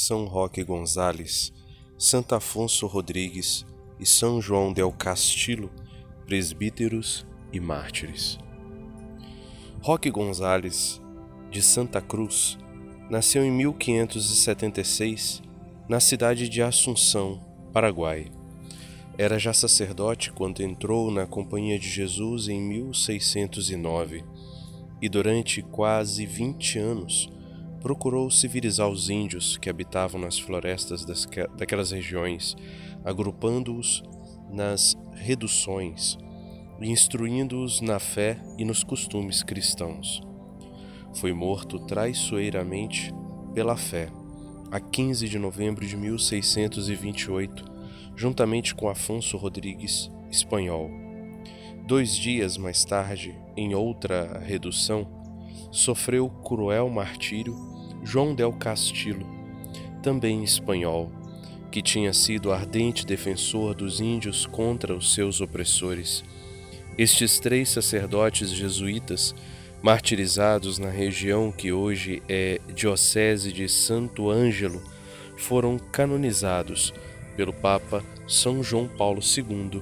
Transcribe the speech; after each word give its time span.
São 0.00 0.26
Roque 0.26 0.62
Gonzales, 0.62 1.52
Santo 1.98 2.36
Afonso 2.36 2.86
Rodrigues 2.86 3.66
e 3.98 4.06
São 4.06 4.40
João 4.40 4.72
del 4.72 4.92
Castillo, 4.92 5.72
presbíteros 6.24 7.26
e 7.52 7.58
mártires. 7.58 8.38
Roque 9.82 10.08
Gonzales, 10.08 11.02
de 11.50 11.60
Santa 11.60 12.00
Cruz, 12.00 12.56
nasceu 13.10 13.44
em 13.44 13.50
1576 13.50 15.42
na 15.88 15.98
cidade 15.98 16.48
de 16.48 16.62
Assunção, 16.62 17.44
Paraguai. 17.72 18.30
Era 19.18 19.36
já 19.36 19.52
sacerdote 19.52 20.30
quando 20.30 20.62
entrou 20.62 21.10
na 21.10 21.26
Companhia 21.26 21.76
de 21.76 21.88
Jesus 21.88 22.46
em 22.46 22.60
1609 22.60 24.24
e 25.02 25.08
durante 25.08 25.60
quase 25.60 26.24
20 26.24 26.78
anos 26.78 27.37
procurou 27.80 28.30
civilizar 28.30 28.88
os 28.88 29.08
índios 29.08 29.56
que 29.56 29.70
habitavam 29.70 30.20
nas 30.20 30.38
florestas 30.38 31.04
daquelas 31.56 31.90
regiões, 31.90 32.56
agrupando-os 33.04 34.02
nas 34.50 34.96
reduções 35.12 36.16
e 36.80 36.90
instruindo-os 36.90 37.80
na 37.80 37.98
fé 37.98 38.38
e 38.56 38.64
nos 38.64 38.82
costumes 38.82 39.42
cristãos. 39.42 40.20
Foi 41.14 41.32
morto 41.32 41.78
traiçoeiramente 41.80 43.12
pela 43.54 43.76
fé 43.76 44.10
a 44.70 44.78
15 44.78 45.28
de 45.28 45.38
novembro 45.38 45.86
de 45.86 45.96
1628, 45.96 47.64
juntamente 48.14 48.74
com 48.74 48.88
Afonso 48.88 49.36
Rodrigues, 49.36 50.10
espanhol. 50.30 50.90
Dois 51.86 52.14
dias 52.14 52.58
mais 52.58 52.84
tarde, 52.84 53.34
em 53.56 53.74
outra 53.74 54.38
redução, 54.44 55.17
sofreu 55.70 56.28
cruel 56.28 56.88
martírio 56.88 57.56
João 58.02 58.34
del 58.34 58.52
Castillo, 58.52 59.26
também 60.02 60.42
espanhol, 60.42 61.10
que 61.70 61.82
tinha 61.82 62.12
sido 62.12 62.52
ardente 62.52 63.04
defensor 63.04 63.74
dos 63.74 64.00
índios 64.00 64.46
contra 64.46 64.94
os 64.94 65.14
seus 65.14 65.40
opressores. 65.40 66.24
Estes 66.96 67.38
três 67.38 67.68
sacerdotes 67.68 68.50
jesuítas, 68.50 69.34
martirizados 69.82 70.78
na 70.78 70.90
região 70.90 71.52
que 71.52 71.72
hoje 71.72 72.22
é 72.28 72.60
Diocese 72.74 73.52
de 73.52 73.68
Santo 73.68 74.30
Ângelo, 74.30 74.82
foram 75.36 75.78
canonizados 75.78 76.92
pelo 77.36 77.52
Papa 77.52 78.02
São 78.26 78.62
João 78.62 78.88
Paulo 78.88 79.20
II 79.20 79.80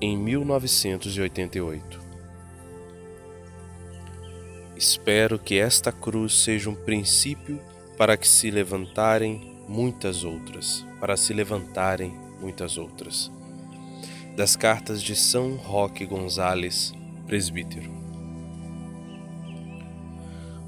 em 0.00 0.16
1988. 0.16 2.07
Espero 4.78 5.40
que 5.40 5.58
esta 5.58 5.90
cruz 5.90 6.44
seja 6.44 6.70
um 6.70 6.74
princípio 6.76 7.60
para 7.96 8.16
que 8.16 8.28
se 8.28 8.48
levantarem 8.48 9.56
muitas 9.66 10.22
outras, 10.22 10.86
para 11.00 11.16
se 11.16 11.34
levantarem 11.34 12.14
muitas 12.40 12.78
outras. 12.78 13.28
Das 14.36 14.54
cartas 14.54 15.02
de 15.02 15.16
São 15.16 15.56
Roque 15.56 16.06
Gonzales, 16.06 16.94
presbítero. 17.26 17.90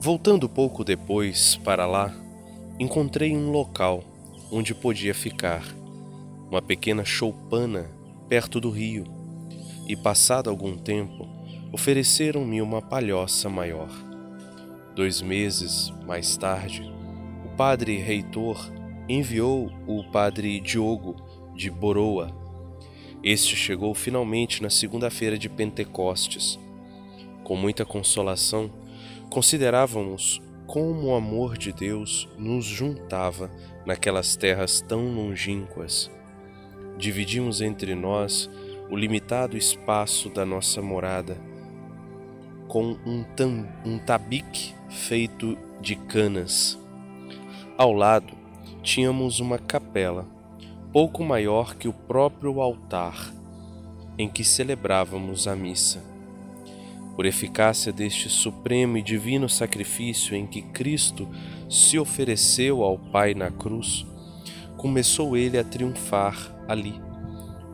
Voltando 0.00 0.48
pouco 0.48 0.82
depois 0.82 1.54
para 1.62 1.86
lá, 1.86 2.12
encontrei 2.80 3.36
um 3.36 3.52
local 3.52 4.02
onde 4.50 4.74
podia 4.74 5.14
ficar, 5.14 5.64
uma 6.50 6.60
pequena 6.60 7.04
choupana 7.04 7.88
perto 8.28 8.58
do 8.58 8.68
rio, 8.68 9.04
e 9.86 9.94
passado 9.94 10.50
algum 10.50 10.76
tempo, 10.76 11.28
ofereceram-me 11.72 12.60
uma 12.60 12.82
palhoça 12.82 13.48
maior. 13.48 13.88
Dois 14.94 15.22
meses 15.22 15.90
mais 16.06 16.36
tarde, 16.36 16.82
o 17.46 17.56
padre 17.56 17.96
reitor 17.96 18.70
enviou 19.08 19.72
o 19.86 20.04
padre 20.04 20.60
Diogo 20.60 21.16
de 21.56 21.70
Boroa. 21.70 22.30
Este 23.24 23.56
chegou 23.56 23.94
finalmente 23.94 24.62
na 24.62 24.68
segunda-feira 24.68 25.38
de 25.38 25.48
Pentecostes. 25.48 26.58
Com 27.42 27.56
muita 27.56 27.86
consolação, 27.86 28.70
considerávamos 29.30 30.42
como 30.66 31.06
o 31.06 31.14
amor 31.14 31.56
de 31.56 31.72
Deus 31.72 32.28
nos 32.36 32.66
juntava 32.66 33.50
naquelas 33.86 34.36
terras 34.36 34.82
tão 34.82 35.14
longínquas. 35.14 36.10
Dividimos 36.98 37.62
entre 37.62 37.94
nós 37.94 38.50
o 38.90 38.96
limitado 38.96 39.56
espaço 39.56 40.28
da 40.28 40.44
nossa 40.44 40.82
morada 40.82 41.51
com 42.72 42.96
um, 43.04 43.22
tam, 43.36 43.68
um 43.84 43.98
tabique 43.98 44.72
feito 44.88 45.58
de 45.78 45.94
canas. 45.94 46.78
Ao 47.76 47.92
lado 47.92 48.32
tínhamos 48.82 49.40
uma 49.40 49.58
capela, 49.58 50.26
pouco 50.90 51.22
maior 51.22 51.74
que 51.74 51.86
o 51.86 51.92
próprio 51.92 52.62
altar, 52.62 53.30
em 54.16 54.26
que 54.26 54.42
celebrávamos 54.42 55.46
a 55.46 55.54
missa. 55.54 56.02
Por 57.14 57.26
eficácia 57.26 57.92
deste 57.92 58.30
supremo 58.30 58.96
e 58.96 59.02
divino 59.02 59.50
sacrifício 59.50 60.34
em 60.34 60.46
que 60.46 60.62
Cristo 60.62 61.28
se 61.68 61.98
ofereceu 61.98 62.82
ao 62.82 62.96
Pai 62.96 63.34
na 63.34 63.50
cruz, 63.50 64.06
começou 64.78 65.36
ele 65.36 65.58
a 65.58 65.64
triunfar 65.64 66.56
ali, 66.66 66.98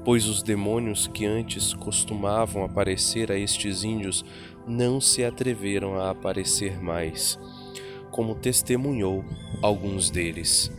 pois 0.04 0.26
os 0.26 0.42
demônios 0.42 1.06
que 1.06 1.24
antes 1.24 1.72
costumavam 1.72 2.64
aparecer 2.64 3.30
a 3.30 3.38
estes 3.38 3.84
índios 3.84 4.24
não 4.68 5.00
se 5.00 5.24
atreveram 5.24 5.98
a 5.98 6.10
aparecer 6.10 6.80
mais, 6.80 7.38
como 8.10 8.34
testemunhou 8.34 9.24
alguns 9.62 10.10
deles. 10.10 10.70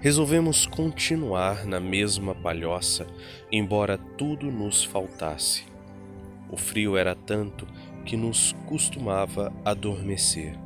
Resolvemos 0.00 0.66
continuar 0.66 1.66
na 1.66 1.80
mesma 1.80 2.34
palhoça, 2.34 3.06
embora 3.50 3.98
tudo 3.98 4.50
nos 4.50 4.84
faltasse. 4.84 5.64
O 6.50 6.56
frio 6.56 6.96
era 6.96 7.14
tanto 7.14 7.66
que 8.04 8.16
nos 8.16 8.54
costumava 8.66 9.52
adormecer. 9.64 10.56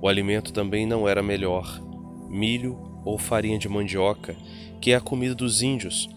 O 0.00 0.08
alimento 0.08 0.52
também 0.52 0.86
não 0.86 1.08
era 1.08 1.22
melhor, 1.22 1.82
milho 2.28 2.78
ou 3.04 3.18
farinha 3.18 3.58
de 3.58 3.68
mandioca, 3.68 4.36
que 4.80 4.92
é 4.92 4.94
a 4.94 5.00
comida 5.00 5.34
dos 5.34 5.62
índios, 5.62 6.08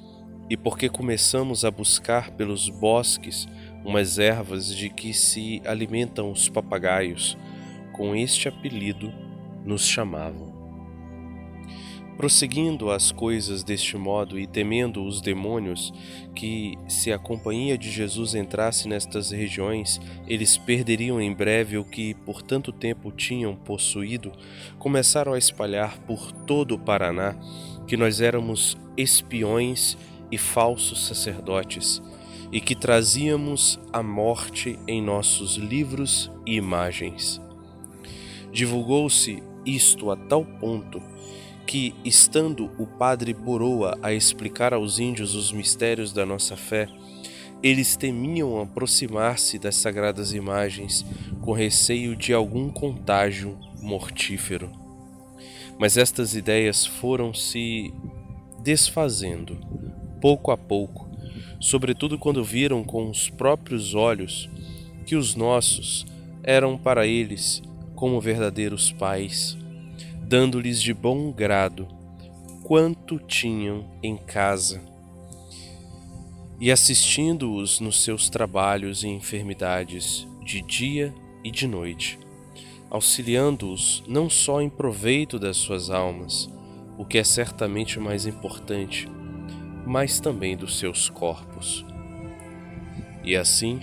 e 0.49 0.55
porque 0.55 0.89
começamos 0.89 1.65
a 1.65 1.71
buscar 1.71 2.31
pelos 2.31 2.69
bosques 2.69 3.47
umas 3.87 4.19
ervas 4.19 4.75
de 4.75 4.89
que 4.89 5.13
se 5.13 5.61
alimentam 5.65 6.29
os 6.29 6.49
papagaios, 6.49 7.37
com 7.93 8.13
este 8.13 8.49
apelido 8.49 9.13
nos 9.63 9.87
chamavam. 9.87 10.53
Prosseguindo 12.17 12.91
as 12.91 13.13
coisas 13.13 13.63
deste 13.63 13.95
modo 13.95 14.37
e 14.37 14.45
temendo 14.45 15.05
os 15.05 15.21
demônios 15.21 15.93
que, 16.35 16.77
se 16.89 17.13
a 17.13 17.17
companhia 17.17 17.77
de 17.77 17.89
Jesus 17.89 18.35
entrasse 18.35 18.89
nestas 18.89 19.31
regiões, 19.31 20.01
eles 20.27 20.57
perderiam 20.57 21.21
em 21.21 21.33
breve 21.33 21.77
o 21.77 21.85
que 21.85 22.13
por 22.13 22.41
tanto 22.41 22.73
tempo 22.73 23.09
tinham 23.09 23.55
possuído, 23.55 24.33
começaram 24.77 25.31
a 25.31 25.37
espalhar 25.37 25.97
por 25.99 26.29
todo 26.31 26.75
o 26.75 26.79
Paraná 26.79 27.37
que 27.87 27.95
nós 27.95 28.19
éramos 28.19 28.75
espiões 28.97 29.97
e 30.29 30.37
falsos 30.37 31.07
sacerdotes 31.07 32.01
e 32.51 32.61
que 32.61 32.75
trazíamos 32.75 33.79
a 33.91 34.01
morte 34.01 34.79
em 34.87 35.01
nossos 35.01 35.55
livros 35.55 36.31
e 36.45 36.55
imagens. 36.55 37.41
Divulgou-se 38.51 39.43
isto 39.65 40.09
a 40.09 40.15
tal 40.15 40.45
ponto 40.45 41.01
que, 41.65 41.93
estando 42.05 42.71
o 42.79 42.87
padre 42.87 43.33
Boroa 43.33 43.97
a 44.01 44.13
explicar 44.13 44.73
aos 44.73 44.99
índios 44.99 45.35
os 45.35 45.51
mistérios 45.51 46.13
da 46.13 46.25
nossa 46.25 46.55
fé, 46.55 46.87
eles 47.61 47.95
temiam 47.97 48.61
aproximar-se 48.61 49.59
das 49.59 49.75
sagradas 49.75 50.31
imagens 50.31 51.05
com 51.41 51.51
receio 51.51 52.15
de 52.15 52.33
algum 52.33 52.69
contágio 52.69 53.57
mortífero. 53.81 54.71
Mas 55.77 55.97
estas 55.97 56.35
ideias 56.35 56.85
foram 56.85 57.33
se 57.33 57.93
desfazendo, 58.63 59.57
pouco 60.21 60.51
a 60.51 60.57
pouco, 60.57 61.06
sobretudo 61.59 62.17
quando 62.17 62.43
viram 62.43 62.83
com 62.83 63.09
os 63.09 63.29
próprios 63.29 63.93
olhos 63.95 64.49
que 65.05 65.15
os 65.15 65.35
nossos 65.35 66.05
eram 66.43 66.77
para 66.77 67.07
eles 67.07 67.61
como 67.95 68.21
verdadeiros 68.21 68.91
pais, 68.91 69.57
dando-lhes 70.21 70.81
de 70.81 70.93
bom 70.93 71.31
grado 71.31 71.87
quanto 72.63 73.17
tinham 73.17 73.85
em 74.03 74.17
casa 74.17 74.81
e 76.59 76.71
assistindo-os 76.71 77.79
nos 77.79 78.03
seus 78.03 78.29
trabalhos 78.29 79.03
e 79.03 79.07
enfermidades 79.07 80.27
de 80.43 80.61
dia 80.61 81.13
e 81.43 81.51
de 81.51 81.67
noite, 81.67 82.19
auxiliando-os 82.89 84.03
não 84.07 84.29
só 84.29 84.61
em 84.61 84.69
proveito 84.69 85.37
das 85.37 85.57
suas 85.57 85.89
almas, 85.89 86.49
o 86.97 87.05
que 87.05 87.17
é 87.17 87.23
certamente 87.23 87.99
mais 87.99 88.25
importante, 88.25 89.07
mas 89.87 90.19
também 90.19 90.57
dos 90.57 90.77
seus 90.77 91.09
corpos. 91.09 91.85
E 93.23 93.35
assim, 93.35 93.79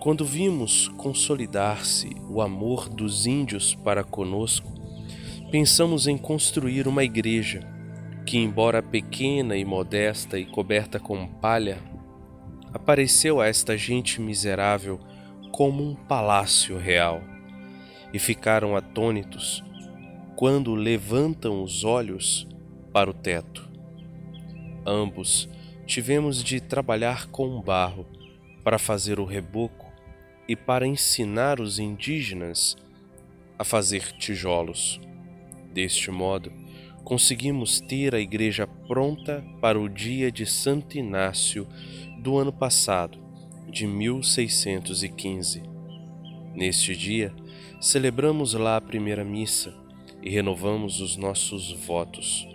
quando 0.00 0.24
vimos 0.24 0.88
consolidar-se 0.96 2.10
o 2.28 2.42
amor 2.42 2.88
dos 2.88 3.24
índios 3.24 3.74
para 3.74 4.02
conosco, 4.02 4.72
pensamos 5.50 6.08
em 6.08 6.18
construir 6.18 6.88
uma 6.88 7.04
igreja 7.04 7.60
que, 8.26 8.36
embora 8.36 8.82
pequena 8.82 9.56
e 9.56 9.64
modesta 9.64 10.38
e 10.38 10.44
coberta 10.44 10.98
com 10.98 11.26
palha, 11.26 11.78
apareceu 12.74 13.40
a 13.40 13.46
esta 13.46 13.76
gente 13.76 14.20
miserável 14.20 14.98
como 15.52 15.88
um 15.88 15.94
palácio 15.94 16.78
real, 16.78 17.20
e 18.12 18.18
ficaram 18.18 18.74
atônitos 18.74 19.62
quando 20.34 20.74
levantam 20.74 21.62
os 21.62 21.84
olhos 21.84 22.48
para 22.92 23.08
o 23.08 23.14
teto. 23.14 23.71
Ambos 24.86 25.48
tivemos 25.86 26.42
de 26.42 26.60
trabalhar 26.60 27.26
com 27.28 27.60
barro 27.60 28.06
para 28.64 28.78
fazer 28.78 29.20
o 29.20 29.24
reboco 29.24 29.92
e 30.48 30.56
para 30.56 30.86
ensinar 30.86 31.60
os 31.60 31.78
indígenas 31.78 32.76
a 33.58 33.64
fazer 33.64 34.12
tijolos. 34.18 35.00
Deste 35.72 36.10
modo, 36.10 36.52
conseguimos 37.04 37.80
ter 37.80 38.14
a 38.14 38.20
igreja 38.20 38.66
pronta 38.66 39.44
para 39.60 39.80
o 39.80 39.88
dia 39.88 40.30
de 40.30 40.46
Santo 40.46 40.98
Inácio 40.98 41.66
do 42.18 42.38
ano 42.38 42.52
passado, 42.52 43.18
de 43.68 43.86
1615. 43.86 45.62
Neste 46.54 46.96
dia, 46.96 47.32
celebramos 47.80 48.54
lá 48.54 48.76
a 48.76 48.80
primeira 48.80 49.24
missa 49.24 49.74
e 50.22 50.30
renovamos 50.30 51.00
os 51.00 51.16
nossos 51.16 51.72
votos. 51.72 52.51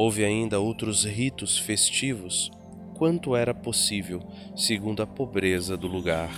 Houve 0.00 0.24
ainda 0.24 0.60
outros 0.60 1.04
ritos 1.04 1.58
festivos, 1.58 2.52
quanto 2.94 3.34
era 3.34 3.52
possível, 3.52 4.22
segundo 4.54 5.02
a 5.02 5.06
pobreza 5.08 5.76
do 5.76 5.88
lugar. 5.88 6.30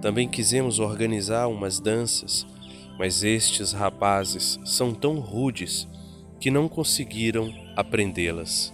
Também 0.00 0.26
quisemos 0.26 0.78
organizar 0.78 1.46
umas 1.48 1.78
danças, 1.78 2.46
mas 2.98 3.22
estes 3.22 3.72
rapazes 3.72 4.58
são 4.64 4.94
tão 4.94 5.20
rudes 5.20 5.86
que 6.40 6.50
não 6.50 6.70
conseguiram 6.70 7.52
aprendê-las. 7.76 8.72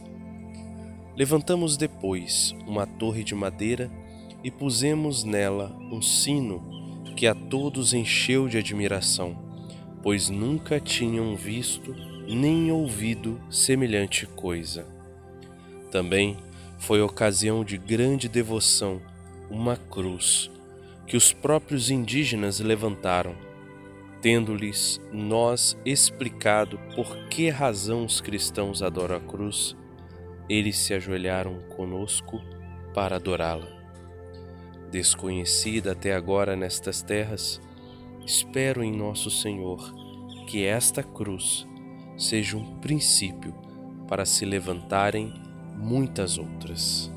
Levantamos 1.16 1.76
depois 1.76 2.54
uma 2.68 2.86
torre 2.86 3.24
de 3.24 3.34
madeira 3.34 3.90
e 4.44 4.52
pusemos 4.52 5.24
nela 5.24 5.76
um 5.90 6.00
sino 6.00 6.62
que 7.16 7.26
a 7.26 7.34
todos 7.34 7.92
encheu 7.92 8.46
de 8.46 8.56
admiração, 8.56 9.36
pois 10.00 10.28
nunca 10.30 10.78
tinham 10.78 11.34
visto 11.34 12.13
nem 12.26 12.70
ouvido 12.70 13.40
semelhante 13.50 14.26
coisa. 14.26 14.86
Também 15.90 16.36
foi 16.78 17.00
ocasião 17.00 17.64
de 17.64 17.76
grande 17.76 18.28
devoção 18.28 19.00
uma 19.50 19.76
cruz 19.76 20.50
que 21.06 21.16
os 21.16 21.32
próprios 21.32 21.90
indígenas 21.90 22.60
levantaram, 22.60 23.34
tendo-lhes 24.22 25.00
nós 25.12 25.76
explicado 25.84 26.78
por 26.94 27.16
que 27.28 27.50
razão 27.50 28.04
os 28.04 28.20
cristãos 28.20 28.82
adoram 28.82 29.16
a 29.16 29.20
cruz, 29.20 29.76
eles 30.48 30.78
se 30.78 30.94
ajoelharam 30.94 31.60
conosco 31.76 32.40
para 32.94 33.16
adorá-la 33.16 33.84
desconhecida 34.94 35.90
até 35.90 36.14
agora 36.14 36.54
nestas 36.54 37.02
terras, 37.02 37.60
espero 38.24 38.80
em 38.80 38.96
nosso 38.96 39.28
Senhor 39.28 39.92
que 40.46 40.64
esta 40.64 41.02
cruz 41.02 41.66
seja 42.16 42.56
um 42.56 42.78
princípio 42.80 43.54
para 44.08 44.24
se 44.24 44.44
levantarem 44.44 45.32
muitas 45.76 46.38
outras. 46.38 47.13